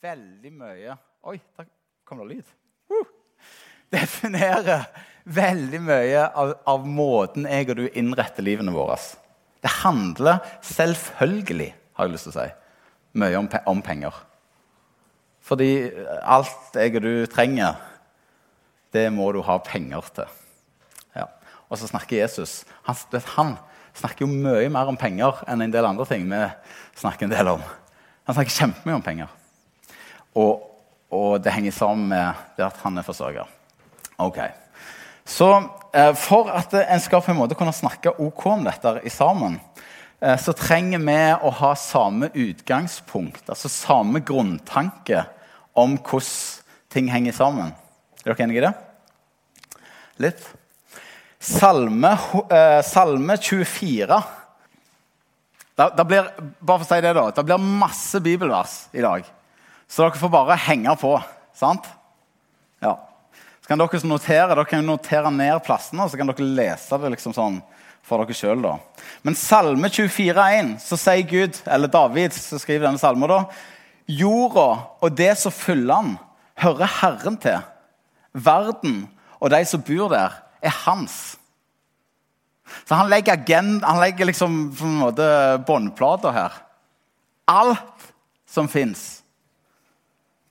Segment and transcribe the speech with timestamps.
[0.00, 0.96] veldig mye
[1.28, 1.66] Oi, der
[2.08, 2.52] kom det lyd.
[2.88, 3.08] Uh!
[3.92, 4.86] Definerer
[5.28, 8.96] veldig mye av, av, måten jeg og du innretter livene våre.
[9.60, 11.68] Det handler selvfølgelig,
[11.98, 12.46] har jeg lyst til å si,
[13.20, 14.16] mye om, om penger.
[15.44, 15.68] Fordi
[16.24, 17.76] alt jeg og du trenger,
[18.96, 20.38] det må du ha penger til.
[21.18, 21.26] Ja.
[21.68, 22.62] Og så snakker Jesus.
[22.88, 22.96] Han,
[23.34, 23.52] han
[23.92, 26.40] snakker jo mye mer om penger enn en del andre ting vi
[27.02, 27.68] snakker en del om.
[28.24, 29.36] Han snakker kjempemye om penger.
[30.38, 30.66] Og,
[31.10, 33.48] og, det henger sammen med det at han er forsørger.
[34.20, 34.38] Ok.
[35.26, 35.48] Så
[35.94, 39.58] eh, for at en skal på en måte kunne snakke ok om dette i sammen,
[40.20, 45.24] eh, så trenger vi å ha samme utgangspunkt, altså samme grunntanke
[45.78, 46.58] om hvordan
[46.90, 47.74] ting henger sammen.
[48.24, 48.72] Er dere enige i det?
[50.26, 50.42] Litt?
[51.40, 52.10] Salme,
[52.50, 54.18] eh, salme 24
[55.80, 56.26] da, da blir,
[56.60, 59.24] bare for å si det da, det blir masse bibelvers i dag.
[59.90, 61.16] Så dere får bare henge på.
[61.56, 61.88] Sant?
[62.80, 62.94] Ja.
[63.60, 67.10] Så kan dere notere dere kan notere ned plassene, og så kan dere lese det
[67.16, 67.58] liksom sånn
[68.06, 68.62] for dere sjøl.
[69.26, 73.42] Men Salme 24,1 så sier Gud, eller David som skriver denne salmen, da,
[74.10, 74.68] jorda
[75.02, 76.16] og det som fyller den,
[76.60, 77.60] hører Herren til.
[78.32, 79.04] Verden
[79.40, 81.36] og de som bor der, er hans.
[82.84, 85.26] Så han legger, agenda, han legger liksom på en måte
[85.66, 86.58] båndplater her.
[87.50, 88.12] Alt
[88.46, 89.19] som fins,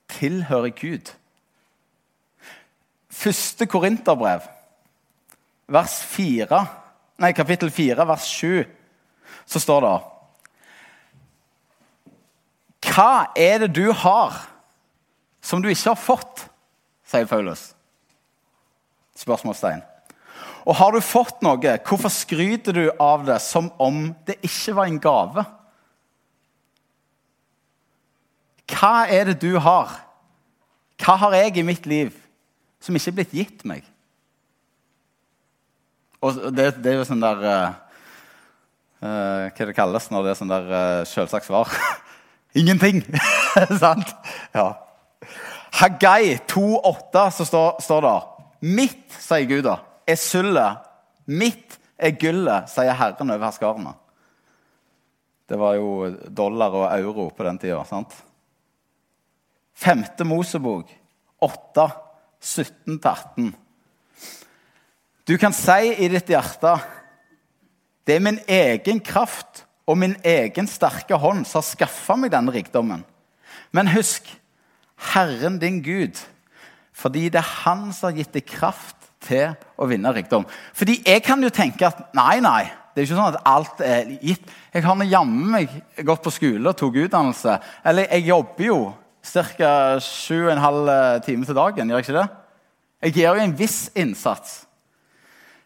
[0.09, 1.13] tilhører Gud.
[3.09, 4.45] Første Korinterbrev,
[5.69, 6.61] vers 4,
[7.19, 8.63] nei, kapittel 4, vers 7,
[9.49, 9.97] så står det
[12.89, 14.37] Hva er det du har
[15.41, 16.45] som du ikke har fått?
[17.09, 17.71] sier Paulus.
[19.17, 19.81] Spørsmålstegn.
[20.69, 24.89] Og har du fått noe, hvorfor skryter du av det som om det ikke var
[24.89, 25.45] en gave?
[28.79, 29.91] Hva er det du har?
[30.99, 32.13] Hva har jeg i mitt liv
[32.79, 33.83] som ikke er blitt gitt meg?
[36.23, 37.75] Og det, det er jo sånn der uh,
[39.03, 41.71] uh, Hva det kalles når det er sånn der uh, selvsagt svar?
[42.59, 43.03] Ingenting!
[43.83, 44.15] Sant?
[44.55, 44.71] Ja.
[45.79, 48.17] Hagai 2,8 så står, står det
[48.79, 49.77] Mitt, sier Gud da
[50.09, 50.85] er sølvet,
[51.29, 53.93] mitt er gullet, sier Herren over herskarene.
[55.49, 57.81] Det var jo dollar og euro på den tida.
[57.85, 58.13] sant?
[59.79, 60.89] Femte Mosebok,
[61.39, 61.89] 8,
[62.43, 63.53] 17-18.
[65.27, 66.73] Du kan si i ditt hjerte
[68.07, 72.51] det er min egen kraft og min egen sterke hånd som har skaffa meg denne
[72.51, 73.05] rikdommen.
[73.71, 74.27] Men husk
[75.13, 76.17] Herren din Gud,
[76.91, 80.47] fordi det er Han som har gitt deg kraft til å vinne rikdom.
[80.73, 82.63] Fordi jeg kan jo tenke at nei, nei.
[82.91, 84.49] Det er ikke sånn at alt er gitt.
[84.73, 87.59] Jeg har jammen meg gått på skole og tok utdannelse.
[87.85, 88.79] Eller jeg jobber jo
[89.23, 89.73] ca.
[89.99, 92.29] 7,5 timer til dagen, gjør jeg ikke det?
[93.01, 94.55] Jeg gjør jo en viss innsats.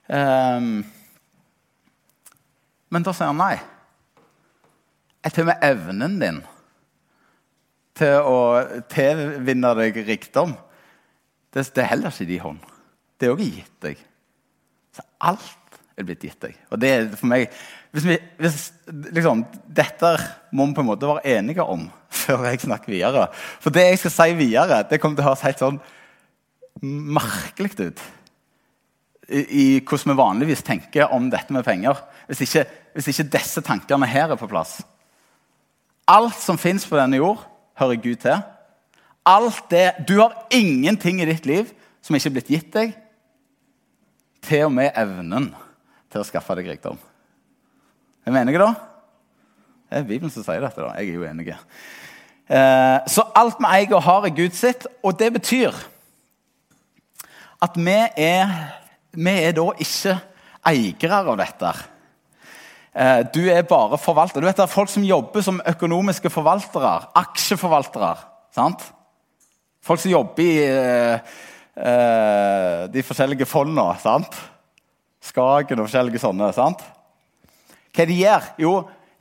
[0.07, 0.83] Um,
[2.93, 3.55] men da sier han nei.
[5.23, 6.43] Jeg med evnen din
[7.97, 8.37] til å
[8.91, 10.53] tilvinne deg rikdom.
[11.53, 12.61] Det, det er heller ikke din hånd
[13.23, 13.99] det er òg gitt deg.
[14.93, 16.57] Så alt er blitt gitt deg.
[16.73, 17.53] Og det er for meg
[17.93, 18.71] hvis vi, hvis,
[19.13, 20.15] liksom, Dette
[20.51, 21.85] må vi på en måte være enige om
[22.23, 23.27] før jeg snakker videre.
[23.61, 25.79] For det jeg skal si videre, det kommer til å høres helt sånn
[26.83, 28.01] merkelig ut.
[29.29, 32.01] I, I, hvordan vi vanligvis tenker om dette med penger.
[32.27, 32.65] Hvis ikke,
[32.97, 34.79] hvis ikke disse tankene her er på plass.
[36.09, 37.45] Alt som fins på denne jord,
[37.79, 38.41] hører Gud til.
[39.23, 41.69] Alt det, Du har ingenting i ditt liv
[42.03, 42.97] som ikke er blitt gitt deg,
[44.43, 45.53] til og med evnen
[46.11, 46.97] til å skaffe deg rikdom.
[48.25, 48.73] Er vi enige, da?
[49.89, 50.79] Det er Bibelen som sier dette.
[50.79, 50.93] da.
[50.97, 51.49] Jeg er jo enig.
[52.47, 54.87] Eh, så alt vi eier og har, er Gud sitt.
[55.03, 55.75] Og det betyr
[57.63, 58.53] at vi er,
[59.11, 60.15] vi er da ikke
[60.71, 61.73] eiere av dette.
[62.93, 64.39] Eh, du er bare forvalter.
[64.39, 66.95] Du vet Det er folk som jobber som økonomiske forvaltere.
[67.15, 68.15] Aksjeforvaltere.
[68.55, 68.87] sant?
[69.83, 71.19] Folk som jobber i eh,
[71.75, 73.99] eh, de forskjellige fondene.
[73.99, 74.31] sant?
[75.21, 76.53] Skagen og forskjellige sånne.
[76.53, 76.83] sant?
[77.93, 78.47] Hva de gjør?
[78.61, 78.73] Jo,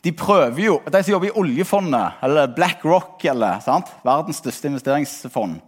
[0.02, 3.90] de prøver jo De som jobber i oljefondet, eller Black Rock, eller, sant?
[4.04, 5.60] verdens største investeringsfond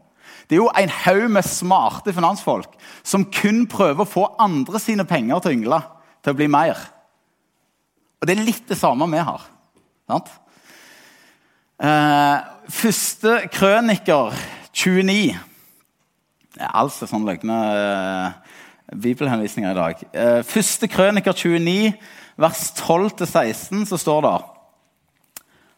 [0.49, 5.07] Det er jo en haug med smarte finansfolk som kun prøver å få andre sine
[5.09, 5.81] penger til å yngle,
[6.25, 6.81] til å bli mer.
[8.21, 9.47] Og det er litt det samme vi har.
[10.09, 10.29] sant?
[11.85, 12.37] Eh,
[12.71, 14.37] første krøniker
[14.73, 15.35] 29
[16.55, 18.59] Altså sånn løgne uh,
[18.95, 20.03] bibelhenvisninger i dag.
[20.15, 21.97] Uh, første krøniker 29,
[22.41, 24.35] vers 12-16, så står det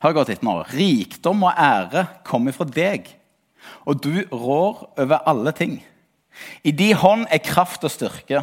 [0.05, 0.59] Hør godt etter nå.
[0.71, 3.09] Rikdom og ære kommer fra deg,
[3.89, 5.79] og du rår over alle ting.
[6.63, 8.43] I de hånd er kraft og styrke.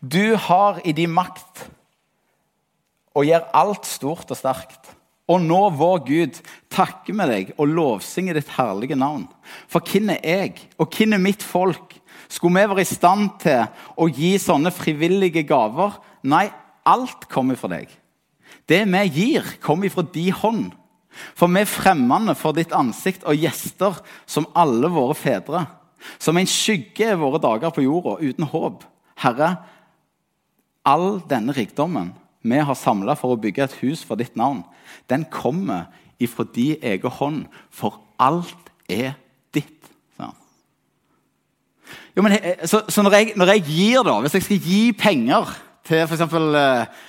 [0.00, 1.66] Du har i de makt
[3.16, 4.92] og gjør alt stort og sterkt.
[5.26, 6.36] Og nå, vår Gud,
[6.70, 9.24] takker vi deg og lovsynger ditt herlige navn.
[9.66, 11.96] For hvem er jeg, og hvem er mitt folk?
[12.30, 13.64] Skulle vi være i stand til
[13.98, 15.98] å gi sånne frivillige gaver?
[16.30, 16.46] Nei,
[16.86, 17.90] alt kommer fra deg.
[18.66, 20.74] Det vi gir, kommer fra din hånd.
[21.36, 23.98] For vi er fremmede for ditt ansikt og gjester
[24.28, 25.64] som alle våre fedre.
[26.20, 28.84] Som en skygge er våre dager på jorda, uten håp.
[29.22, 29.56] Herre,
[30.86, 32.12] all denne rikdommen
[32.46, 34.60] vi har samla for å bygge et hus for ditt navn,
[35.10, 35.88] den kommer
[36.22, 37.40] ifra din egen hånd,
[37.74, 39.16] for alt er
[39.54, 39.72] ditt.
[40.16, 40.28] Så,
[42.14, 45.50] jo, men, så, så når, jeg, når, jeg, gir, da, hvis jeg skal gi penger
[45.86, 46.24] til f.eks.
[46.26, 47.04] Eh,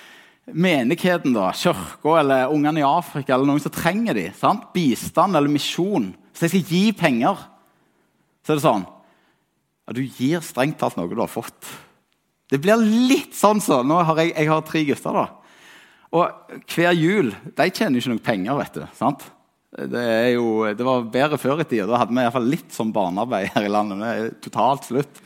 [0.48, 4.70] menigheten, da, kirka eller ungene i Afrika eller noen som trenger de, sant?
[4.76, 7.42] bistand eller misjon Hvis jeg skal gi penger,
[8.46, 11.58] så er det sånn ja, Du gir strengt talt noe du har fått.
[12.48, 13.82] Det blir litt sånn så.
[13.84, 15.18] Nå har jeg, jeg har tre gutter.
[15.18, 15.26] da.
[16.16, 18.86] Og hver jul De tjener jo ikke noe penger, vet du.
[18.96, 19.26] sant?
[19.78, 21.90] Det, jo, det var bedre før i tida.
[21.90, 24.00] Da hadde vi i hvert fall litt sånn barnearbeid her i landet.
[24.00, 25.22] Det er totalt slutt.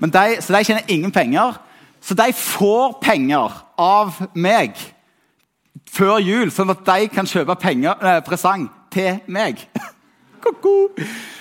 [0.00, 1.60] De, så de tjener ingen penger.
[2.04, 4.76] Så de får penger av meg
[5.94, 9.62] før jul, sånn at de kan kjøpe penger, eh, presang til meg.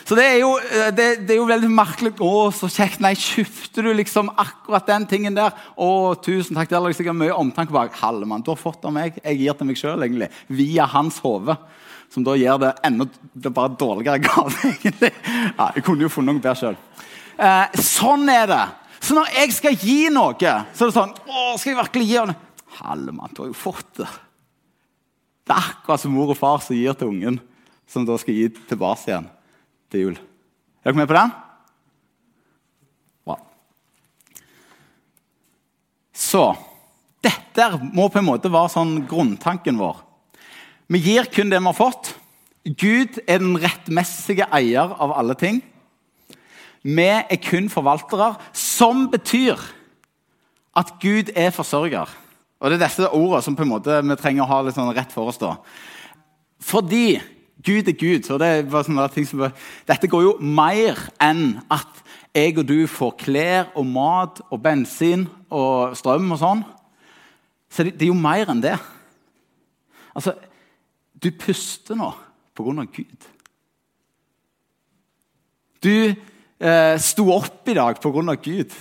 [0.04, 2.14] Så det er, jo, eh, det, det er, jo, veldig merkelig.
[2.20, 5.52] 'Å, så kjekt.' Nei, kjøpte du liksom akkurat den tingen der?
[5.76, 7.96] 'Å, tusen takk.' Det er sikkert mye omtanke bak.
[8.00, 9.20] Hallemann, du har fått av meg.
[9.24, 10.30] Jeg gir til meg sjøl, egentlig.
[10.48, 11.58] Via hans hode.
[12.14, 15.12] Som da gjør det enda det bare dårligere gave, egentlig.
[15.58, 16.80] Ja, jeg kunne jo funnet noe bedre sjøl.
[17.40, 18.64] Eh, sånn er det.
[19.04, 22.20] Så når jeg skal gi noe, så er det sånn 'Å, skal jeg virkelig gi
[22.22, 22.36] henne?'
[22.80, 24.08] Hallemann, du har jo fått det.
[25.46, 27.40] Det er akkurat som mor og far som gir til ungen,
[27.86, 29.28] som da skal gi tilbake igjen
[29.92, 30.16] til jul.
[30.84, 31.34] Er dere med på den?
[33.26, 33.38] Bra.
[36.14, 36.56] Så
[37.22, 40.02] dette må på en måte være sånn grunntanken vår.
[40.88, 42.16] Vi gir kun det vi har fått.
[42.64, 45.62] Gud er den rettmessige eier av alle ting.
[46.84, 49.60] Vi er kun forvaltere, som betyr
[50.76, 52.10] at Gud er forsørger.
[52.60, 54.94] Og Det er disse ordene som på en måte vi trenger å ha litt sånn
[54.96, 55.38] rett for oss.
[55.38, 55.56] da.
[56.60, 57.20] Fordi
[57.64, 58.24] Gud er Gud.
[58.24, 59.52] så det ting som,
[59.88, 62.04] Dette går jo mer enn at
[62.34, 66.64] jeg og du får klær og mat og bensin og strøm og sånn.
[67.70, 68.78] Så det, det er jo mer enn det.
[70.16, 70.34] Altså,
[71.24, 72.12] du puster nå
[72.54, 73.30] på grunn av Gud.
[75.84, 76.16] Du
[76.60, 78.74] eh, sto opp i dag av Gud.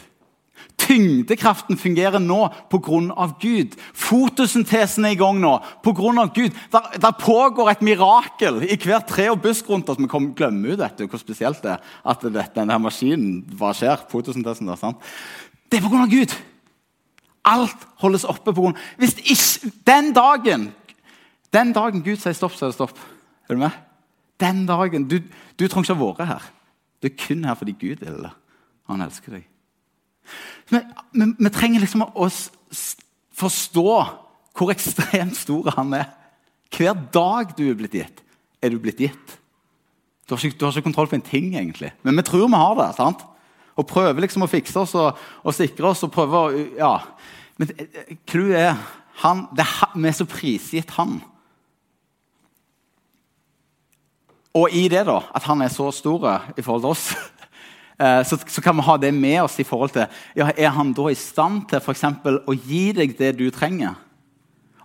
[0.82, 3.26] Tyngdekraften fungerer nå pga.
[3.40, 3.76] Gud.
[3.94, 5.54] Fotosyntesen er i gang nå
[5.84, 6.26] pga.
[6.34, 6.52] Gud.
[6.72, 9.98] Der, der pågår et mirakel i hvert tre og busk rundt oss.
[9.98, 14.06] Vi glemmer jo dette, hvor spesielt det er at dette, denne maskinen hva skjer.
[14.10, 14.98] fotosyntesen der, sant?
[15.70, 16.06] Det er pga.
[16.10, 16.36] Gud.
[17.44, 18.74] Alt holdes oppe pga.
[18.98, 20.70] Hvis ikke Den dagen
[21.52, 23.00] den dagen Gud sier stopp, så er det stopp.
[23.48, 23.74] Er du med?
[24.40, 25.18] Den dagen, Du,
[25.58, 26.46] du trenger ikke ha vært her.
[27.02, 28.32] Du er kun her fordi Gud vil det.
[28.90, 29.48] Han elsker deg.
[30.70, 32.28] Vi, trenger liksom å
[33.42, 33.88] forstå
[34.52, 36.10] hvor ekstremt stor han er.
[36.72, 38.22] Hver dag du er blitt gitt,
[38.62, 39.38] er du blitt gitt.
[40.28, 41.90] Du har, ikke, du har ikke kontroll på en ting, egentlig.
[42.06, 42.88] Men vi tror vi har det.
[42.96, 43.24] sant?
[43.76, 46.04] Og prøver liksom å fikse oss og, og sikre oss.
[46.06, 46.94] og prøver å, ja.
[47.60, 47.72] Men
[48.30, 48.78] clouet er
[49.24, 51.18] han, det vi er så prisgitt han.
[54.54, 57.06] Og i det, da, at han er så stor i forhold til oss,
[58.02, 60.94] Eh, så, så, kan vi ha det med oss i forhold til ja, Er han
[60.96, 63.98] da i stand til for eksempel, å gi deg det du trenger?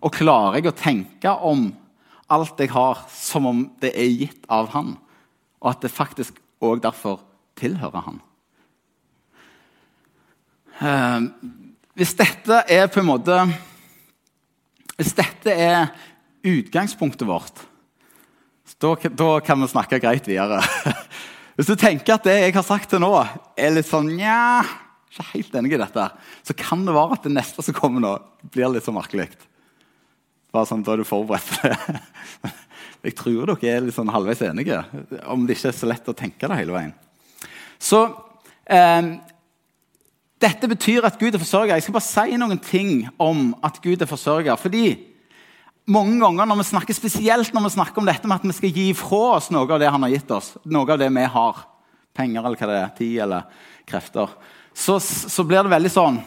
[0.04, 1.70] Og klarer jeg å tenke om
[2.30, 4.98] alt jeg har, som om det er gitt av han?
[5.64, 7.24] Og at det faktisk òg derfor
[7.58, 8.20] tilhører han?
[10.78, 11.32] Eh,
[11.98, 13.40] hvis dette er på en måte
[14.98, 15.90] Hvis dette er
[16.46, 17.64] utgangspunktet vårt,
[18.76, 20.60] da, da kan vi snakke greit videre.
[21.58, 23.12] Hvis du tenker at det jeg har sagt til nå,
[23.58, 24.62] er litt sånn Nja,
[25.08, 26.04] ikke helt enig i dette,
[26.46, 28.14] så kan det være at det neste som kommer nå,
[28.54, 29.32] blir litt så merkelig.
[30.54, 32.54] Bare sånn, Da er du forberedt på det.
[33.08, 34.82] Jeg tror dere er litt sånn halvveis enige,
[35.30, 36.94] om det ikke er så lett å tenke det hele veien.
[37.80, 38.04] Så
[38.74, 39.12] eh,
[40.42, 41.78] Dette betyr at Gud er forsørger.
[41.78, 44.58] Jeg skal bare si noen ting om at Gud er forsørger.
[44.62, 44.92] fordi
[45.88, 48.80] mange ganger når vi snakker, Spesielt når vi snakker om dette med at vi skal
[48.80, 51.62] gi fra oss noe av det han har gitt oss, noe av det vi har,
[52.18, 54.34] penger eller hva det er, tid eller krefter,
[54.78, 56.20] så, så blir det veldig sånn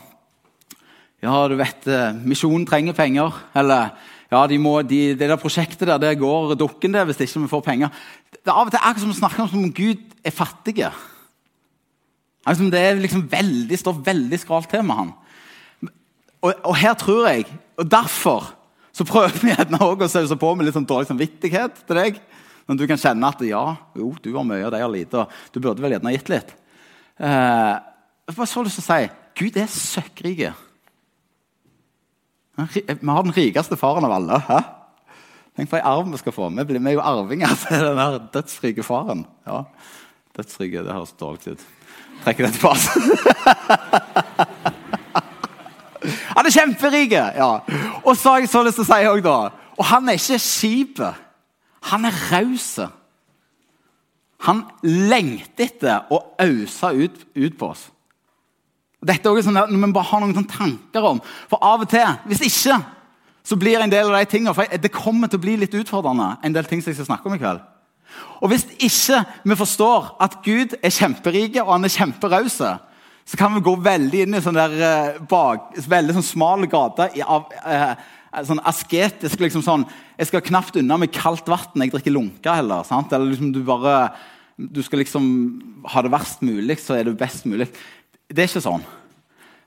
[1.21, 3.35] Ja, du vet, eh, misjonen trenger penger.
[3.52, 3.90] Eller
[4.33, 7.50] ja, de må, de, det der prosjektet der, det går dukken det hvis ikke vi
[7.50, 7.90] får penger.
[8.33, 10.79] Det er av og til akkurat som å snakke om som Gud er fattig.
[12.49, 15.12] Altså, det liksom veldig, står veldig skralt til med han.
[16.40, 17.45] Og, og, her tror jeg,
[17.76, 18.49] og derfor
[19.00, 22.19] så prøver vi gjerne òg å sause på med litt sånn dårlig samvittighet til deg.
[22.69, 23.62] Når du kan kjenne at ja,
[23.97, 25.23] jo, du har mye, og de har lite.
[25.23, 26.52] og Du burde vel gjerne gitt litt.
[27.16, 27.73] Eh,
[28.28, 29.09] jeg bare så lyst til å si
[29.40, 30.42] Gud er søkkrik.
[32.61, 34.42] Vi har den rikeste faren av alle.
[34.45, 34.61] Hæ?
[35.57, 36.52] Tenk for en arv vi skal få.
[36.61, 39.25] Vi blir jo arvinger til den der dødsrike faren.
[39.49, 39.64] Ja,
[40.37, 41.69] Dødsrike, det høres dårlig ut.
[42.21, 44.47] Trekker det tilbake.
[46.37, 47.13] Han er kjemperik!
[47.13, 47.51] Ja.
[48.05, 49.37] Og så har jeg så lyst til å si også, da
[49.79, 51.27] Og han er ikke skipet.
[51.91, 52.75] Han er raus.
[54.47, 57.89] Han lengter etter å ause ut, ut på oss.
[59.01, 62.05] Dette er også sånn at vi bare har noen tanker om For av og til,
[62.29, 62.77] hvis ikke,
[63.45, 66.35] så blir en del av de tingene for Det kommer til å bli litt utfordrende,
[66.45, 67.63] en del ting som jeg skal snakke om i kveld.
[68.41, 72.59] Og hvis ikke vi forstår at Gud er kjemperik og han er kjemperaus,
[73.31, 77.07] så kan vi gå veldig inn i sånn der eh, bak, veldig sånn smal gate
[77.23, 77.93] av eh,
[78.47, 79.85] sånn asketisk liksom sånn,
[80.19, 81.85] Jeg skal knapt unna med kaldt vann.
[81.85, 82.83] Jeg drikker lunka heller.
[82.85, 83.13] sant?
[83.13, 84.11] Eller liksom du bare
[84.61, 85.25] du skal liksom
[85.89, 87.71] ha det verst mulig, så er det best mulig.
[88.29, 88.83] Det er ikke sånn.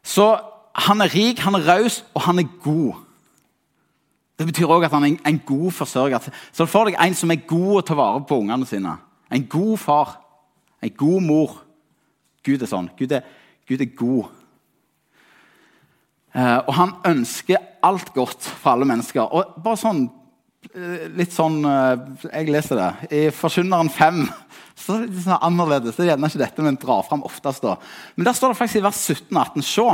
[0.05, 0.27] Så
[0.85, 2.99] han er rik, han er raus, og han er god.
[4.37, 6.27] Det betyr òg at han er en god forsørger.
[6.51, 8.97] Så får deg en som er god å ta vare på ungene sine.
[9.33, 10.17] En god far.
[10.83, 11.57] En god mor.
[12.45, 12.91] Gud er sånn.
[12.99, 13.23] Gud er,
[13.69, 14.31] Gud er god.
[16.33, 19.21] Eh, og han ønsker alt godt for alle mennesker.
[19.21, 20.07] Og bare sånn
[20.73, 22.89] eh, litt sånn eh, Jeg leser det.
[23.13, 24.23] I Forkynneren 5
[24.83, 25.95] så er det litt sånn annerledes.
[25.95, 27.65] Det er gjerne ikke dette men drar fram oftest.
[27.65, 27.77] da.
[28.17, 29.67] Men der står det faktisk i vers 17 og 18.
[29.69, 29.87] Se,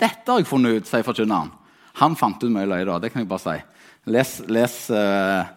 [0.00, 1.50] dette har jeg funnet ut, sier forkynneren.
[2.00, 3.00] Han fant ut mye løye, da.
[3.02, 3.58] Det kan jeg bare si.
[4.08, 5.50] Les, les uh,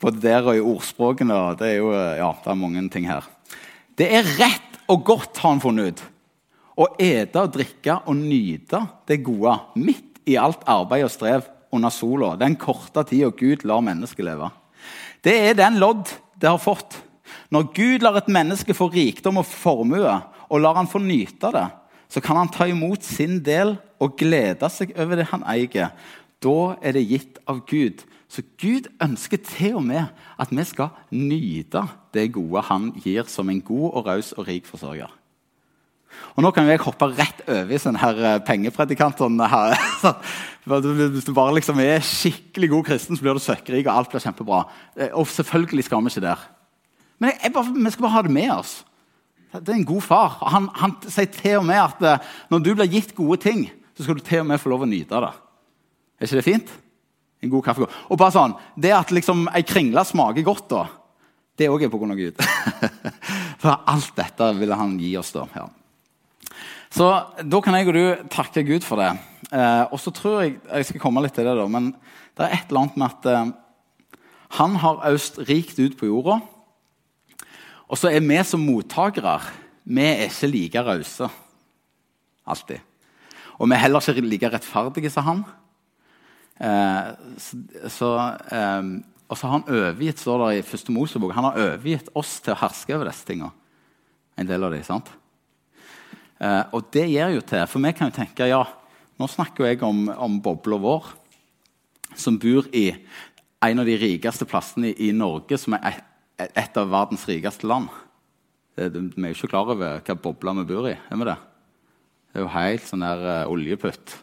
[0.00, 1.40] både der og i ordspråkene.
[1.60, 3.26] Det er jo ja, det er mange ting her.
[3.98, 6.04] Det er rett og godt, har han funnet ut.
[6.72, 11.92] Å ete og drikke og nyte det gode midt i alt arbeid og strev under
[11.92, 14.48] sola, den korte tida Gud lar mennesket leve.
[15.24, 16.08] Det er den lodd
[16.40, 16.98] det har fått.
[17.52, 20.16] Når Gud lar et menneske få rikdom og formue,
[20.52, 21.68] og lar han få nyte det,
[22.12, 25.94] så kan han ta imot sin del og glede seg over det han eier.
[26.42, 28.02] Da er det gitt av Gud.
[28.28, 30.08] Så Gud ønsker til og med
[30.40, 34.68] at vi skal nyte det gode han gir som en god og raus og rik
[34.68, 35.21] forsørger.
[36.36, 39.20] Og Nå kan jeg hoppe rett over i sånn her eh, pengepredikant.
[39.52, 39.76] Her.
[40.64, 44.24] Hvis du bare liksom er skikkelig god kristen, så blir du søkkrik, og alt blir
[44.24, 44.62] kjempebra.
[44.96, 46.46] Eh, og selvfølgelig skal vi ikke der.
[47.22, 48.80] Men bare, vi skal bare ha det med oss.
[49.52, 50.38] Det er en god far.
[50.54, 54.06] Han, han sier til og med at eh, når du blir gitt gode ting, så
[54.06, 55.34] skal du til og med få lov å nyte det.
[56.18, 56.72] Er ikke det fint?
[57.42, 57.88] En god kaffe.
[58.08, 60.86] Og bare sånn, Det at liksom ei kringle smaker godt, da,
[61.58, 62.38] det òg er på grunn av Gud.
[63.62, 65.34] For alt dette ville han gi oss.
[65.34, 65.44] da.
[65.54, 65.66] Ja.
[66.92, 67.08] Så
[67.40, 69.14] da kan jeg og du takke Gud for det.
[69.48, 71.92] Eh, og så tror jeg jeg skal komme litt til det da, men
[72.36, 73.52] det er et eller annet med at eh,
[74.58, 76.42] han har øst rikt ut på jorda.
[77.88, 79.38] Og så er vi som mottakere
[79.82, 81.28] vi er ikke like rause
[82.46, 82.84] alltid.
[83.58, 85.42] Og vi er heller ikke like rettferdige som han.
[86.60, 87.08] Eh,
[87.88, 88.12] så,
[88.52, 88.92] eh,
[89.28, 92.52] og så har han overgitt står det i første Mosebok, han har overgitt oss til
[92.52, 93.50] å herske over disse tingene.
[94.36, 95.08] En del av de, sant?
[96.42, 98.62] Eh, og det gjør jo til, for vi kan jo tenke ja,
[99.20, 101.12] nå snakker jeg om, om bobla vår,
[102.18, 102.88] som bor i
[103.62, 106.00] en av de rikeste plassene i, i Norge, som er
[106.40, 107.86] et, et, av verdens rikeste land.
[108.74, 110.96] Det, det, vi er jo ikke klar over hva bobla vi bor i.
[110.96, 111.36] er vi Det
[112.32, 114.16] Det er jo helt sånn der uh, oljeputt.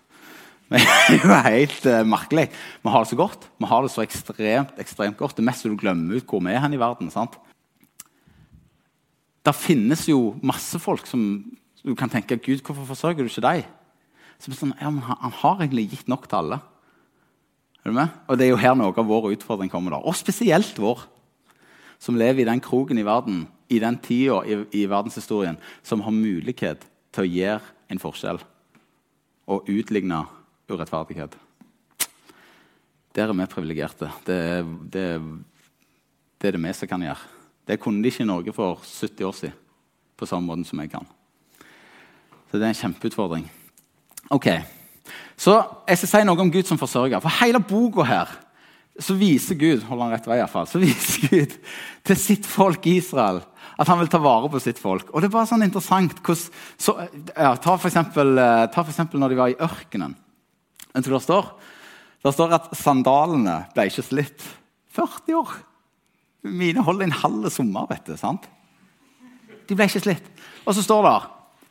[0.69, 2.49] Det er jo helt uh, merkelig.
[2.83, 3.47] Vi har det så godt.
[3.57, 5.37] Vi har det så ekstremt, ekstremt godt.
[5.37, 7.13] Det meste du glemmer ut hvor vi er hen i verden.
[7.13, 7.39] sant?
[9.45, 11.23] Det finnes jo masse folk som
[11.83, 13.67] du kan tenke Gud, hvorfor forsørger du ikke deg?
[14.39, 16.59] Så sånn, ja, men han, har egentlig gitt nok til alle.
[17.83, 18.11] Er du med?
[18.27, 19.95] Og Det er jo her noe av vår utfordring kommer.
[19.95, 20.03] da.
[20.03, 21.05] Og spesielt vår,
[21.99, 26.15] som lever i den kroken i verden, i den tida i, i verdenshistorien, som har
[26.15, 28.39] mulighet til å gjøre en forskjell
[29.49, 30.23] og utligne
[30.69, 31.35] urettferdighet.
[33.15, 34.11] Der er vi privilegerte.
[34.25, 34.39] Det,
[34.93, 35.05] det,
[36.39, 37.31] det, er det vi som kan gjøre.
[37.67, 39.57] Det kunne de ikke i Norge for 70 år siden
[40.19, 41.07] på samme måte som jeg kan.
[42.49, 43.47] Så det er en kjempeutfordring.
[44.33, 44.49] Ok,
[45.39, 45.55] Så
[45.87, 47.21] jeg skal si noe om Gud som forsørger.
[47.23, 48.33] For hele boka her
[48.99, 51.55] så viser Gud holder han rett vei i hvert fall, så viser Gud
[52.03, 53.39] til sitt folk Israel
[53.79, 55.07] at han vil ta vare på sitt folk.
[55.13, 56.95] Og det er bare sånn interessant hvordan, så,
[57.31, 60.17] ja, Ta for eksempel, eh, ta for eksempel når de var i ørkenen.
[60.91, 61.49] Vet du hva det står?
[62.19, 64.43] Det står at sandalene ble ikke slitt.
[64.97, 65.53] 40 år.
[66.43, 68.17] Mine holder en halv sommer, vet du.
[68.19, 68.49] sant?
[69.69, 70.27] De ble ikke slitt.
[70.67, 71.29] Og så står det eh,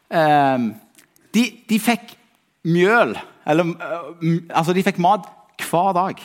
[0.09, 2.15] de, de, fikk
[2.65, 3.11] mjøl
[3.45, 3.75] Eller
[4.57, 5.27] altså, de fikk mat
[5.69, 6.23] hver dag.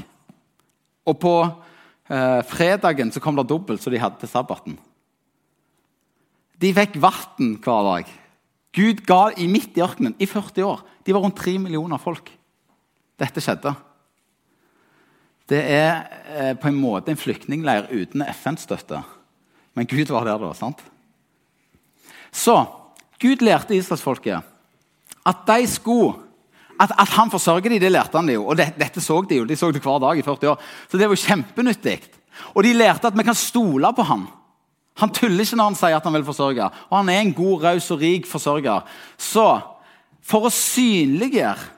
[1.10, 4.78] Og på eh, fredagen så kom det dobbelt så de hadde til sabbaten.
[6.64, 8.12] De fikk vann hver dag.
[8.74, 10.84] Gud ga i midt i ørkenen i 40 år.
[11.04, 12.32] De var rundt 3 millioner folk.
[13.20, 13.74] Dette skjedde.
[15.50, 19.04] Det er eh, på en måte en flyktningleir uten FN-støtte.
[19.76, 20.54] Men Gud var der da.
[20.56, 20.82] sant?
[22.34, 22.56] Så
[23.24, 24.52] Gud lærte israelsfolket
[25.24, 26.20] at de skulle
[26.82, 28.48] at, at, han forsørger dem, det lærte han jo.
[28.50, 29.46] Og det, dette så de jo.
[29.48, 30.64] De så det hver dag i 40 år.
[30.90, 32.00] Så det var jo kjempenyttig.
[32.58, 34.26] Og de lærte at vi kan stole på han.
[35.00, 36.66] Han tuller ikke når han sier at han vil forsørge.
[36.90, 38.90] Og han er en god, raus og rik forsørger.
[39.18, 39.46] Så
[40.24, 41.72] for å synliggjøre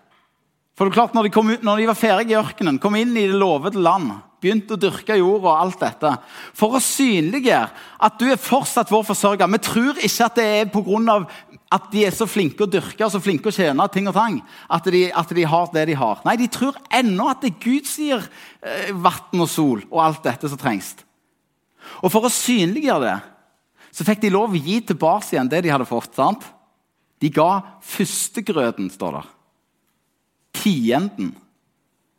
[0.76, 3.14] For det er klart, når de, ut, når de var ferdige i ørkenen, kom inn
[3.16, 4.10] i det lovede land,
[4.46, 6.12] begynte å dyrke jorda og alt dette
[6.56, 7.68] For å synliggjøre
[8.08, 9.52] at du er fortsatt vår forsørger.
[9.56, 11.18] Vi tror ikke at det er pga.
[11.76, 14.42] at de er så flinke å dyrke og så flinke å tjene ting og tang.
[14.70, 16.22] At de, at de, har det de har.
[16.26, 18.28] Nei, de tror ennå at det er Gud som gir
[18.62, 20.94] eh, vann og sol og alt dette som trengs.
[22.02, 23.18] Og For å synliggjøre det
[23.96, 26.16] så fikk de lov å gi tilbake igjen det de hadde fått.
[26.18, 26.44] sant?
[27.22, 29.30] De ga førstegrøten, står der.
[30.56, 31.32] Tienden.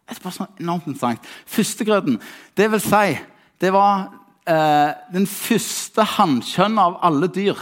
[0.06, 1.26] Det er bare så enormt interessant.
[1.46, 2.20] Førstegrøten,
[2.56, 3.18] det vil si
[3.60, 4.12] Det var
[4.46, 7.56] eh, den første hannkjønnet av alle dyr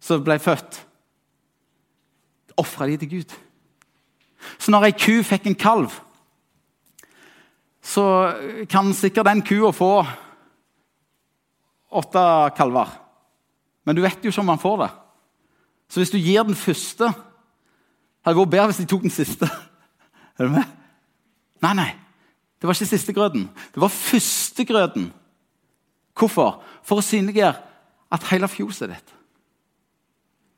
[0.00, 0.78] som ble født.
[2.56, 3.34] Ofra de til Gud.
[4.58, 5.90] Så når ei ku fikk en kalv,
[7.82, 8.04] så
[8.70, 9.90] kan sikkert den kua få
[11.90, 12.24] åtte
[12.56, 12.94] kalver.
[13.86, 14.90] Men du vet jo ikke om han får det.
[15.90, 17.12] Så hvis du gir den første
[18.26, 19.46] Hadde det vært bedre hvis de tok den siste.
[20.38, 20.75] Er du med?
[21.64, 21.90] Nei, nei.
[22.60, 23.48] Det var ikke sistegrøten.
[23.74, 25.10] Det var førstegrøten.
[26.16, 26.62] Hvorfor?
[26.86, 27.54] For å synliggjøre
[28.12, 29.12] at hele fjoset er ditt.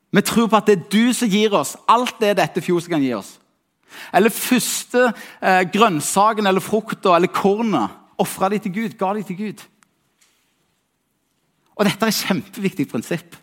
[0.09, 3.03] Vi tror på at det er du som gir oss alt det dette fjoset kan
[3.03, 3.35] gi oss.
[4.13, 5.09] Eller første
[5.41, 7.97] eh, grønnsaken eller frukta eller kornet.
[8.19, 9.61] Ofra de til Gud, ga de til Gud.
[11.79, 13.37] Og dette er et kjempeviktig prinsipp.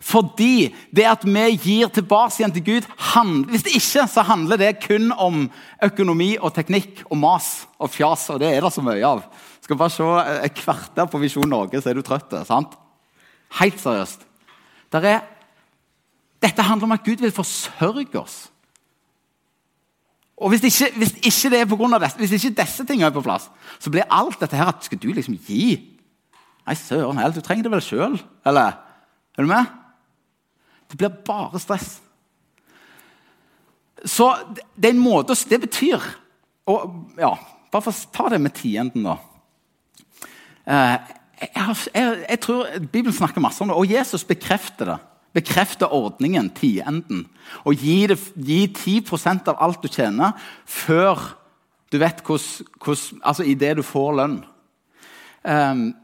[0.00, 4.56] Fordi det at vi gir tilbake igjen til Gud handler, Hvis det ikke, så handler
[4.56, 5.50] det kun om
[5.82, 8.28] økonomi og teknikk og mas og fjas.
[8.30, 9.24] Og det er det så mye av.
[9.62, 10.04] Skal bare se
[10.44, 12.34] et kvarter på Visjon Norge, så er du trøtt.
[12.46, 12.74] sant?
[13.60, 14.26] Helt seriøst.
[14.92, 15.22] Er,
[16.42, 18.52] dette handler om at Gud vil forsørge oss.
[20.42, 23.06] Og Hvis ikke, hvis ikke det er på grunn av dette, hvis ikke disse tingene
[23.06, 23.46] er på plass,
[23.78, 25.88] så blir alt dette her at skal du liksom gi
[26.62, 28.12] Nei, søren heller, du trenger det vel sjøl,
[28.46, 28.76] eller?
[29.36, 29.66] Er du med?
[30.90, 32.00] Det blir bare stress.
[34.04, 34.28] Så
[34.76, 36.02] det er en måte Det betyr
[36.66, 37.36] og, ja,
[37.72, 39.14] Bare for å ta det med tienden, da.
[40.68, 44.96] Eh, jeg, jeg, jeg, tror Bibelen snakker masse om det, og Jesus bekrefter det.
[45.32, 47.24] Bekrefter ordningen, tienden.
[47.64, 50.36] Og gi, det, gi 10 av alt du tjener,
[50.68, 51.24] før
[51.92, 54.36] du vet hvordan Altså idet du får lønn.
[55.42, 55.94] Um,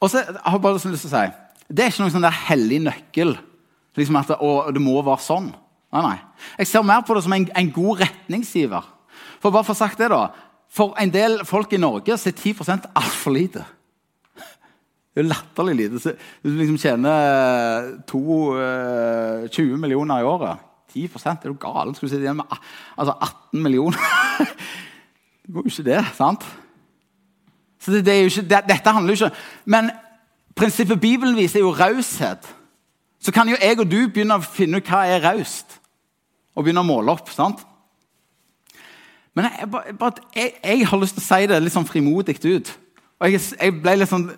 [0.00, 1.26] og så har jeg bare lyst til å si
[1.68, 3.36] Det er ikke noen sånn der hellig nøkkel.
[3.96, 5.48] Liksom at det, å, det må være sånn.
[5.94, 6.16] Nei, nei.
[6.60, 8.92] Jeg ser mer på det som en, en god retningsgiver.
[9.40, 10.26] For bare for sagt det da,
[10.72, 13.64] for en del folk i Norge så er 10 altfor lite.
[15.16, 16.00] Det er latterlig lite.
[16.42, 21.94] Hvis du liksom tjener to, uh, 20 millioner i året 10 er du gal?
[21.94, 22.52] Skal du sitte igjen med
[22.96, 24.00] altså 18 millioner?
[25.44, 26.02] det går jo ikke, det.
[26.16, 26.44] sant?
[27.80, 29.90] Så det, det ikke, det, Dette handler jo ikke Men
[30.56, 32.48] prinsippet Bibelen viser, er jo raushet.
[33.20, 35.78] Så kan jo jeg og du begynne å finne ut hva er raust,
[36.56, 37.30] og begynne å måle opp.
[37.32, 37.62] sant?
[39.36, 39.96] Men jeg, jeg,
[40.36, 42.70] jeg, jeg, har lyst til å si det litt sånn frimodig ut.
[43.20, 44.30] Og jeg, ble litt sånn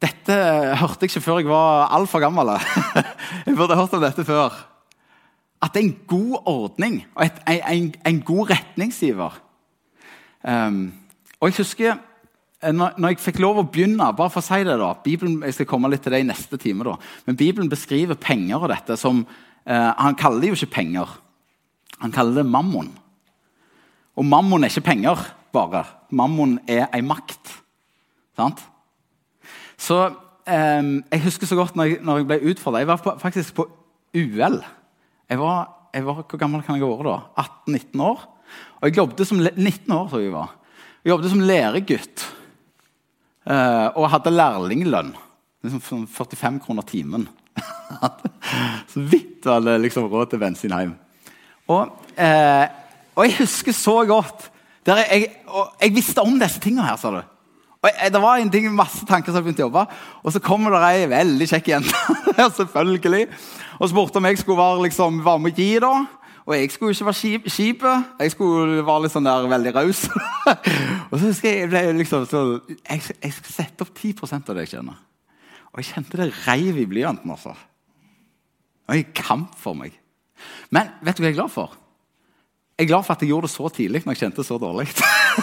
[0.00, 0.34] Dette
[0.80, 2.54] hørte jeg ikke før jeg var altfor gammel.
[3.46, 4.54] jeg burde hørt om dette før.
[5.60, 9.36] At det er en god ordning og et, en, en, god retningsgiver.
[10.40, 10.78] Um,
[11.36, 11.98] og jeg husker
[12.60, 15.68] når, jeg fikk lov å begynne bare for å si det da, Bibelen, Jeg skal
[15.70, 16.84] komme litt til det i neste time.
[16.84, 19.22] da, men Bibelen beskriver penger og dette som
[19.64, 21.08] eh, Han kaller det jo ikke penger.
[22.00, 22.90] Han kaller det mammon.
[24.16, 25.16] Og mammon er ikke penger,
[25.52, 25.86] bare.
[26.10, 27.40] Mammon er ei makt.
[28.36, 28.60] Sant?
[29.80, 30.10] Så
[30.44, 32.82] eh, Jeg husker så godt når jeg, når jeg ble utfordra.
[32.84, 33.70] Jeg var på, faktisk på
[34.12, 34.60] UL.
[35.30, 37.46] Jeg var, jeg var, Hvor gammel kan jeg ha vært da?
[37.72, 38.28] 18-19 år.
[38.82, 40.52] Og jeg jobbet som 19 år, tror jeg var.
[41.00, 42.26] Jeg jobbet som læregutt
[43.46, 45.14] og hadde lærlinglønn.
[45.64, 47.28] Liksom 45 kroner timen.
[48.92, 50.94] så vidt var det liksom råd til bensin hjem.
[51.70, 52.64] Og, uh,
[53.14, 54.48] og, jeg husker så godt
[54.86, 57.20] jeg, og jeg visste om disse tingene her, sa du.
[57.80, 59.84] Og jeg, Det var en ting, masse tanker som begynte å jobbe.
[60.24, 62.16] Og så kommer det ei veldig kjekk jente
[62.58, 63.28] selvfølgelig,
[63.78, 65.68] og spurte om jeg skulle være, liksom, være med og gi.
[65.84, 65.92] da.
[66.46, 68.04] Og jeg skulle ikke være skipet.
[68.20, 70.06] Jeg skulle være litt sånn der veldig raus.
[71.10, 74.64] og så husker jeg, jeg liksom, så, jeg, jeg skal sette opp 10 av det
[74.64, 74.96] jeg kjenner.
[75.70, 77.30] Og jeg kjente det reiv i blyanten.
[77.30, 77.52] altså.
[77.54, 79.94] Det var en kamp for meg.
[80.74, 81.76] Men vet du hva jeg er glad for?
[82.80, 84.56] Jeg er glad for at jeg gjorde det så tidlig når jeg kjente det så
[84.58, 84.86] dårlig.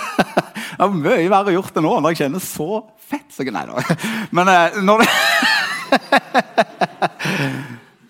[0.78, 3.30] det er mye verre gjort det nå når jeg kjenner så fett.
[3.32, 3.78] Så, nei da.
[4.36, 5.10] Men eh, når det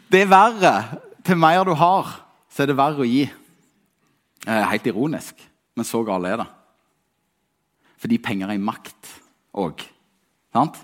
[0.07, 0.73] Det er verre.
[1.27, 2.07] Til mer du har,
[2.57, 3.27] så er det verre å gi.
[4.47, 5.43] Eh, helt ironisk,
[5.77, 6.47] men så galt er det.
[8.01, 9.11] Fordi penger er makt
[9.61, 9.83] òg.
[10.55, 10.79] Sant?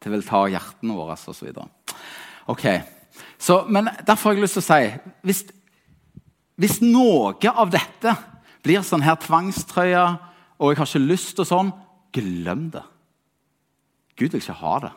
[0.00, 1.52] Det vil ta hjertene våre osv.
[3.36, 5.44] Så, men derfor har jeg lyst til å si hvis,
[6.56, 8.16] hvis noe av dette
[8.64, 10.04] blir sånn her tvangstrøye,
[10.56, 11.76] og jeg har ikke lyst til sånn,
[12.16, 12.86] glem det.
[14.16, 14.96] Gud vil ikke ha det.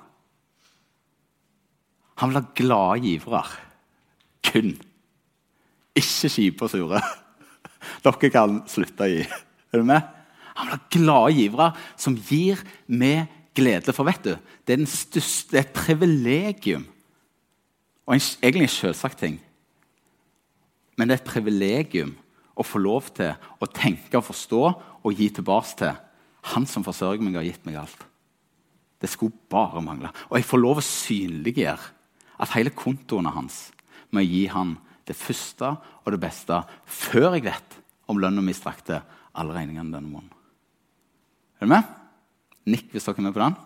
[2.24, 3.44] Han vil ha glade givere.
[4.48, 4.78] Kun.
[6.00, 7.02] Ikke kjipe og sure.
[8.06, 9.26] Dere kan slutte å gi.
[9.70, 10.16] Er du med?
[10.60, 13.94] Han ha glade givere som gir med glede.
[13.96, 14.34] For vet du,
[14.68, 16.88] det er, største, det er et privilegium
[18.10, 19.36] og en, egentlig en selvsagt ting.
[20.98, 22.16] Men det er et privilegium
[22.60, 24.62] å få lov til å tenke og forstå
[25.06, 26.06] og gi tilbake til
[26.56, 28.04] Han som forsørger meg, og har gitt meg alt.
[29.00, 30.08] Det skulle bare mangle.
[30.32, 31.90] Og jeg får lov å synliggjøre
[32.40, 33.58] at hele kontoen hans
[34.10, 34.72] med å gi han
[35.10, 39.02] det første og det beste før jeg vet om lønna mi strakte
[39.38, 40.36] alle regningene denne måneden.
[41.60, 41.90] Er du med?
[42.70, 43.60] Nikk hvis dere er med på den.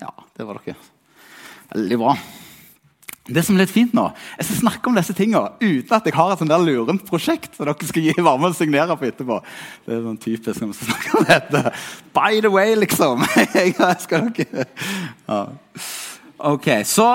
[0.00, 0.78] Ja, det var dere.
[1.70, 2.14] Veldig bra.
[3.30, 4.06] Det som er litt fint nå,
[4.38, 7.54] Jeg skal snakke om disse tingene uten at jeg har et sånt der lurent prosjekt
[7.54, 9.38] som dere skal gi varme og signere på etterpå.
[9.86, 11.74] Det er sånn typisk når vi skal snakke om dette.
[12.16, 13.22] By the way, liksom.
[13.54, 14.66] jeg skal dere...
[15.28, 15.42] Ja.
[16.50, 17.06] Ok, Så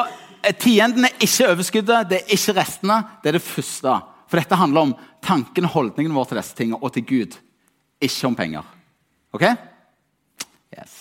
[0.60, 2.99] tienden er ikke overskuddet, det er ikke restene.
[3.23, 3.97] Det er det første.
[4.29, 4.93] For dette handler om
[5.25, 7.38] tanken og holdningen vår til disse tingene og til Gud.
[8.03, 8.65] Ikke om penger.
[9.36, 9.45] Ok?
[10.75, 10.95] Yes.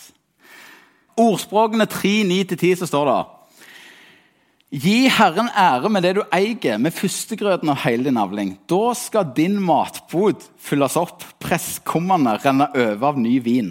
[1.21, 3.21] Ordspråkene 3, 9-10 så står det
[4.75, 8.57] Gi Herren ære med det du eier, med førstegrøten av hele din avling.
[8.67, 13.71] Da skal din matbod fylles opp, presskummene renne over av ny vin.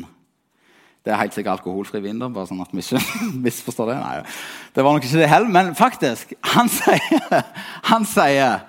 [1.04, 3.02] Det er helt sikkert alkoholfri vin, da, bare sånn at vi ikke
[3.46, 3.98] misforstår det.
[4.00, 4.36] Nei,
[4.76, 7.42] det var nok ikke det heller, men faktisk Han sier,
[7.92, 8.62] han sier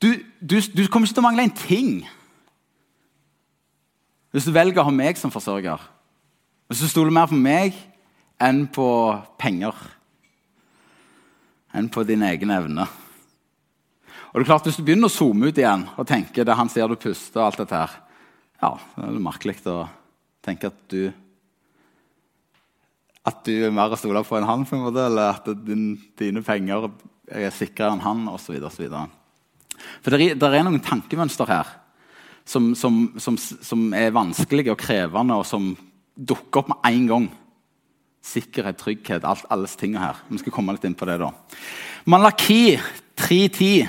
[0.00, 1.94] du, du, du kommer ikke til å mangle en ting
[4.30, 5.80] hvis du velger å ha meg som forsørger.
[6.70, 7.74] Hvis du stoler mer på meg
[8.38, 8.86] enn på
[9.42, 9.74] penger
[11.74, 12.86] enn på din egen evne.
[14.30, 16.70] Og det er klart, Hvis du begynner å zoome ut igjen og tenke det han
[16.70, 17.96] sier du puster, og alt dette her,
[18.62, 19.80] ja, det er merkelig å
[20.44, 21.10] tenke at du
[23.28, 25.92] at du er mer å stole på enn han, på en måte, eller at din,
[26.18, 26.88] dine penger
[27.28, 28.56] er sikrere enn han, osv.
[30.00, 31.68] For det er, noen tankemønster her
[32.48, 35.74] som, som, som, som, er vanskelige og krevende, og som
[36.16, 37.28] dukker opp med en gang
[38.24, 40.24] sikkerhet, trygghet, alt, alle disse her.
[40.28, 41.30] Vi skal komme litt inn på det da.
[42.10, 42.78] Malaki
[43.20, 43.88] 3.10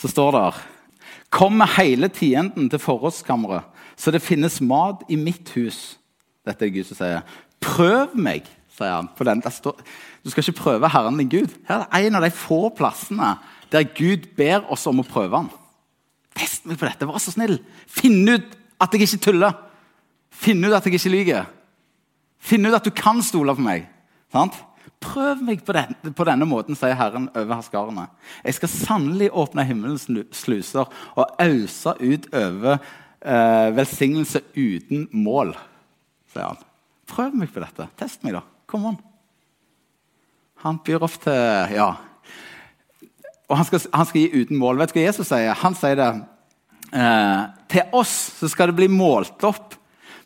[0.00, 0.66] så står det her
[1.30, 3.62] Kom med hele tienden til forrådskammeret,
[4.00, 5.98] så det finnes mat i mitt hus.
[6.46, 7.24] Dette er Gud som sier.
[7.60, 9.10] Prøv meg, sier han.
[10.24, 11.56] du skal ikke prøve Herren din Gud.
[11.68, 13.34] Her er en av de få plassene
[13.70, 15.50] der Gud ber oss om å prøve ham.
[16.36, 17.58] Test meg på dette, vær så snill.
[17.86, 19.52] Finn ut at jeg ikke tuller.
[20.32, 21.50] Finn ut at jeg ikke lyver.
[22.40, 23.84] Finn ut at du kan stole på meg.
[24.32, 24.56] Sant?
[25.00, 28.06] Prøv meg på, den, på, denne måten, sier Herren over herskarene.
[28.44, 32.80] Jeg skal sannelig åpne himmelens sluser og ause ut over
[33.20, 35.54] eh, velsignelse uten mål,
[36.32, 36.60] sier han.
[37.10, 37.88] Prøv meg på dette.
[37.98, 38.44] Test meg, da.
[38.70, 39.00] Kom an.
[40.64, 41.90] Han byr opp til Ja.
[43.50, 44.78] Og han skal, han skal, gi uten mål.
[44.78, 45.56] Vet du hva Jesus sier?
[45.58, 46.10] Han sier det
[46.94, 47.40] eh,
[47.72, 49.74] Til oss så skal det bli målt opp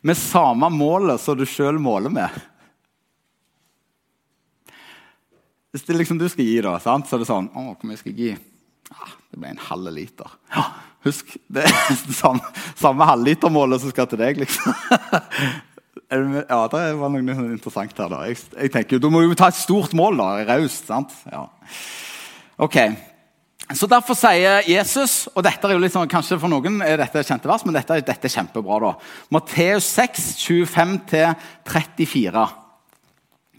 [0.05, 2.29] med samme målet som du sjøl måler med.
[5.73, 7.09] Hvis det liksom du skal gi, da, sant?
[7.09, 8.35] så er det sånn Å, hvor mye skal jeg gi?
[8.93, 10.37] Ah, det ble en halv liter.
[10.53, 10.67] Ja,
[11.05, 11.71] husk, det er
[12.21, 12.43] samme,
[12.79, 14.73] samme halvlitermålet som skal til deg, liksom.
[16.51, 18.09] ja, det var noe interessant her.
[18.11, 18.17] da.
[18.29, 20.29] Jeg, jeg tenker, Du må jo ta et stort mål, da.
[20.53, 20.85] Raust.
[20.89, 21.11] sant?
[21.31, 21.43] Ja.
[22.61, 22.77] Ok,
[23.73, 27.49] så Derfor sier Jesus og dette er jo liksom, Kanskje for noen er dette kjente
[27.49, 28.77] vers, men dette, dette er kjempebra.
[28.83, 28.91] da.
[29.33, 32.43] Matteus 6, 25-34.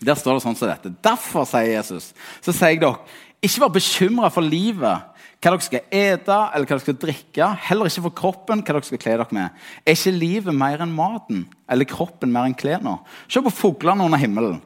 [0.06, 0.92] Der står det sånn som dette.
[1.02, 2.04] Derfor, sier Jesus,
[2.44, 3.00] så sier jeg dere,
[3.42, 4.96] Ikke vær bekymra for livet,
[5.37, 7.49] hva dere skal ete eller hva dere skal drikke.
[7.68, 9.66] Heller ikke for kroppen, hva dere skal kle dere med.
[9.85, 12.99] Er ikke livet mer enn maten, eller kroppen mer enn klærne?
[13.29, 14.62] Se på fuglene under himmelen.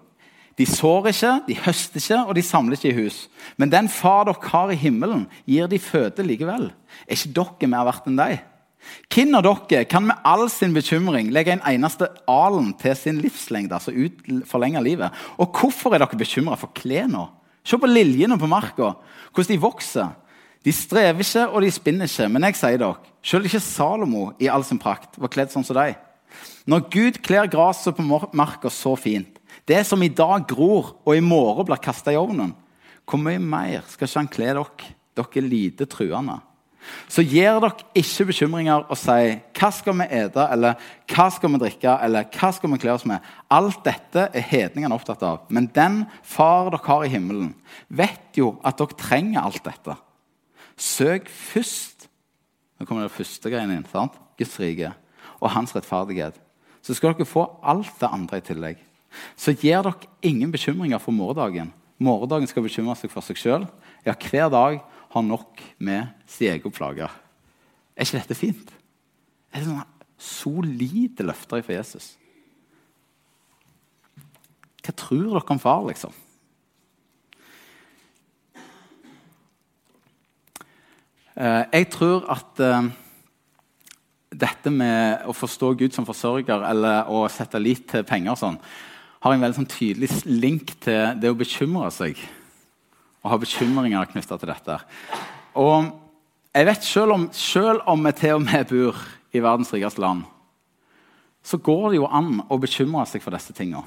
[0.58, 3.24] De sår ikke, de høster ikke, og de samler ikke i hus.
[3.56, 6.70] Men den far dere har i himmelen, gir de føde likevel.
[7.06, 8.46] Er ikke dere mer verdt enn dem?
[9.12, 13.74] Hvem av dere kan med all sin bekymring legge en eneste alen til sin livslengde?
[13.76, 14.22] altså ut,
[14.84, 15.10] livet?
[15.36, 17.28] Og hvorfor er dere bekymra for klærne?
[17.64, 18.94] Se på liljene på marka,
[19.34, 20.08] hvordan de vokser.
[20.64, 22.28] De strever ikke, og de spinner ikke.
[22.28, 25.78] Men jeg sier dere, selv ikke Salomo i all sin prakt var kledd sånn som
[25.78, 25.96] deg.
[26.68, 28.04] Når Gud kler gresset på
[28.36, 32.52] marka så fint, det som i dag gror og i morgen blir kasta i ovnen,
[33.08, 36.38] hvor mye mer skal ikke han kle dere, dere lite truende?
[37.10, 40.74] Så gir dere ikke bekymringer og sier 'hva skal vi ete', eller
[41.06, 43.20] 'hva skal vi drikke', eller 'hva skal vi kle oss med'?
[43.50, 45.40] Alt dette er hedningene opptatt av.
[45.48, 47.54] Men den far dere har i himmelen,
[47.90, 49.96] vet jo at dere trenger alt dette.
[50.80, 52.08] Søk først
[52.80, 53.84] Nå kommer det første greien inn.
[53.84, 54.14] sant?
[54.40, 54.94] Guds rike
[55.40, 56.38] og hans rettferdighet.
[56.80, 58.78] Så skal dere få alt det andre i tillegg.
[59.36, 61.74] Så gir dere ingen bekymringer for morgendagen.
[62.00, 63.66] Morgendagen skal bekymre seg for seg sjøl.
[64.06, 64.80] Ja, hver dag
[65.12, 67.10] har nok med sin egen plage.
[67.96, 68.72] Er ikke dette fint?
[69.52, 69.84] Er det sånne
[70.16, 72.14] solide løfter fra Jesus?
[74.80, 76.16] Hva tror dere om far, liksom?
[81.40, 82.90] Jeg tror at uh,
[84.30, 88.58] dette med å forstå Gud som forsørger eller å sette lit til penger og sånn,
[89.20, 92.20] har en veldig sånn tydelig link til det å bekymre seg.
[93.20, 94.76] Og ha bekymringer knytta til dette.
[95.60, 95.90] Og
[96.56, 99.00] jeg vet selv om, selv om vi til og med bor
[99.30, 100.24] i verdens rikeste land,
[101.44, 103.84] så går det jo an å bekymre seg for disse tingene.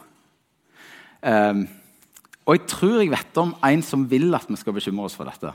[1.24, 1.66] Um,
[2.44, 5.30] og jeg tror jeg vet om en som vil at vi skal bekymre oss for
[5.30, 5.54] dette.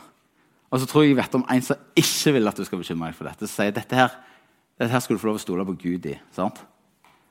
[0.68, 3.08] Og så tror jeg jeg vet om en som ikke vil at du skal bekymre
[3.08, 3.46] deg for dette.
[3.48, 4.16] Så sier dette her,
[4.78, 6.18] dette her skal du få lov å stole på Gud i.
[6.36, 6.60] sant?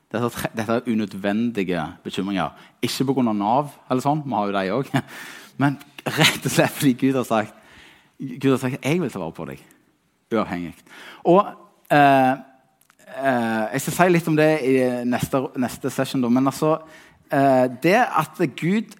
[0.08, 2.56] Dette, dette er unødvendige bekymringer.
[2.82, 3.32] Ikke pga.
[3.32, 4.92] Nav, eller sånn, vi har jo de òg.
[5.60, 7.54] Men rett og slett fordi Gud har sagt
[8.18, 9.60] Gud har sagt jeg vil ta vare på deg.
[10.34, 10.72] Uavhengig.
[11.30, 11.44] Og
[11.94, 12.32] eh,
[13.14, 14.72] eh, Jeg skal si litt om det i
[15.06, 16.24] neste, neste session.
[16.24, 16.30] Da.
[16.32, 16.74] Men altså,
[17.30, 18.96] eh, det at Gud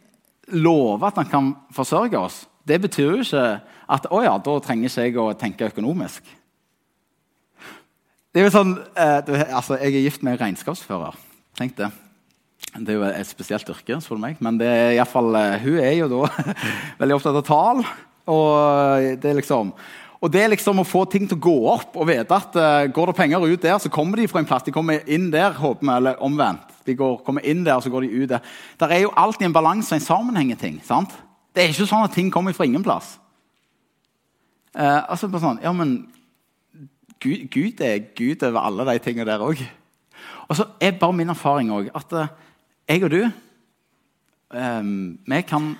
[0.54, 3.44] lover at han kan forsørge oss, det betyr jo ikke
[3.88, 6.26] at å ja, da trenger ikke jeg å tenke økonomisk.
[8.28, 11.16] Det er jo sånn, eh, det, altså, Jeg er gift med en regnskapsfører.
[11.58, 11.88] Tenk det.
[12.76, 14.42] Det er jo et spesielt yrke, spør du meg.
[14.44, 16.28] Men det er i fall, eh, hun er jo da
[17.00, 17.82] veldig opptatt av tall.
[18.28, 19.72] Og det er liksom
[20.18, 22.88] og det er liksom å få ting til å gå opp og vite at uh,
[22.90, 24.64] går det penger ut der, så kommer de fra en plass.
[24.66, 26.72] De kommer inn der, håper vi, eller omvendt.
[26.88, 28.56] De går, kommer inn der, så går de ut der.
[28.82, 30.80] Der er jo alltid en balanse og en sammenheng i ting.
[30.82, 31.14] sant?
[31.54, 33.16] Det er ikke sånn at ting kommer fra ingen plass.
[34.74, 36.00] Eh, altså bare sånn, ja, men
[37.18, 39.62] Gud, Gud, er Gud over alle de tingene der òg.
[40.48, 42.30] Og så er bare min erfaring òg at uh,
[42.88, 44.84] jeg og du eh,
[45.28, 45.74] vi, kan,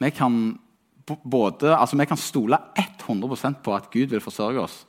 [0.00, 0.40] vi kan
[1.06, 4.80] både, altså vi kan stole 100% på at Gud vil forsørge oss.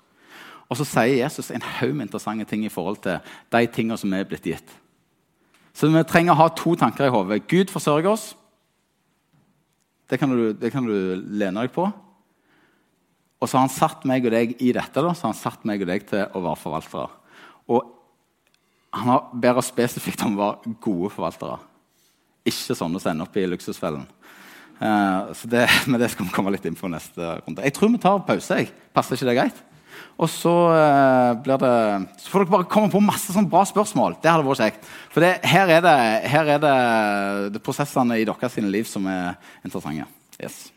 [0.67, 3.19] Og så sier Jesus en haug med interessante ting i forhold til
[3.53, 4.73] de tingene som er blitt gitt.
[5.77, 7.45] Så vi trenger å ha to tanker i hodet.
[7.47, 8.31] Gud forsørger oss.
[10.07, 11.87] Det kan, du, det kan du lene deg på.
[13.37, 15.65] Og så har han satt meg og deg i dette da, så har han satt
[15.67, 17.09] meg og deg til å være forvaltere.
[17.67, 17.93] Og
[18.97, 21.59] han ber oss spesifikt om å være gode forvaltere.
[22.47, 24.07] Ikke sånne som ender opp i luksusfellen.
[24.77, 27.65] Uh, så det, men det skal vi komme litt inn på neste runde.
[27.65, 28.61] Jeg tror vi tar pause.
[28.61, 28.71] Jeg.
[28.95, 29.63] Passer ikke det greit?
[30.17, 31.73] Og så, uh, blir det,
[32.23, 34.17] så får dere bare komme på masse sånn bra spørsmål.
[34.23, 34.89] Det hadde vært kjekt.
[35.13, 35.97] For det, her er det,
[36.33, 36.77] her er det,
[37.57, 40.09] det prosessene i deres liv som er interessante.
[40.41, 40.67] Yes.